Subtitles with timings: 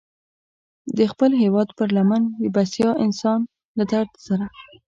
[0.97, 3.39] د خپل هېواد پر لمن د بسیا انسان
[3.77, 4.45] له درد سره.